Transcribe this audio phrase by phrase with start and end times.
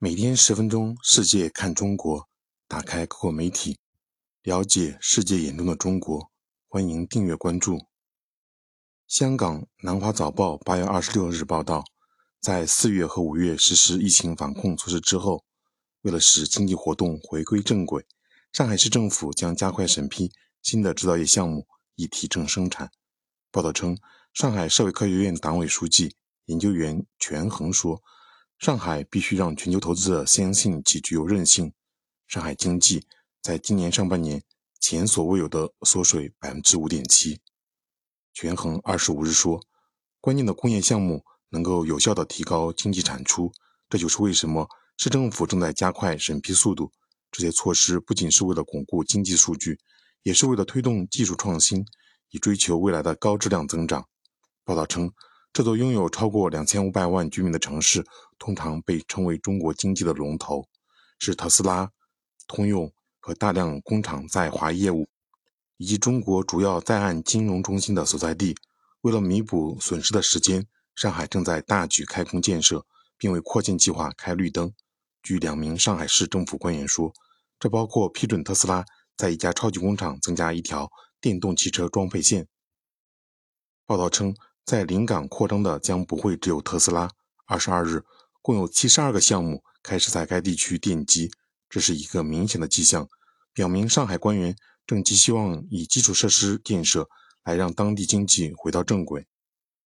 [0.00, 2.28] 每天十分钟，世界看中国。
[2.68, 3.80] 打开各国媒体，
[4.44, 6.30] 了解世界眼中的中国。
[6.68, 7.80] 欢迎订阅关注。
[9.08, 11.82] 香港南华早报八月二十六日报道，
[12.40, 15.42] 在四月和五月实施疫情防控措施之后，
[16.02, 18.06] 为了使经济活动回归正轨，
[18.52, 20.30] 上海市政府将加快审批
[20.62, 22.88] 新的制造业项目，以提振生产。
[23.50, 23.98] 报道称，
[24.32, 28.00] 上海社会科学院党委书记、研究员权衡说。
[28.58, 31.72] 上海必须让全球投资者相信其具有韧性。
[32.26, 33.06] 上海经济
[33.40, 34.42] 在今年上半年
[34.80, 37.40] 前所未有的缩水百分之五点七。
[38.34, 39.62] 权衡二十五日说，
[40.20, 43.52] 关键的工业项目能够有效地提高经济产出，
[43.88, 46.90] 这就是为什么市政府正在加快审批速度。
[47.30, 49.78] 这些措施不仅是为了巩固经济数据，
[50.24, 51.86] 也是为了推动技术创新，
[52.30, 54.08] 以追求未来的高质量增长。
[54.64, 55.12] 报道称。
[55.58, 58.06] 这座拥有超过两千五百万居民的城市，
[58.38, 60.64] 通常被称为中国经济的龙头，
[61.18, 61.90] 是特斯拉、
[62.46, 65.08] 通用和大量工厂在华业务，
[65.76, 68.54] 以及中国主要在岸金融中心的所在地。
[69.00, 74.72] 为了弥补损失的时间，上海正在大举开工建设，并为扩建计划开绿灯。
[75.24, 77.12] 据两名上海市政府官员说，
[77.58, 78.84] 这包括批准特斯拉
[79.16, 80.88] 在一家超级工厂增加一条
[81.20, 82.46] 电动汽车装配线。
[83.84, 84.32] 报道称。
[84.68, 87.10] 在临港扩张的将不会只有特斯拉。
[87.46, 88.04] 二十二日，
[88.42, 91.30] 共有七十二个项目开始在该地区奠基，
[91.70, 93.08] 这是一个明显的迹象，
[93.54, 94.54] 表明上海官员
[94.86, 97.08] 正寄希望以基础设施建设
[97.44, 99.26] 来让当地经济回到正轨。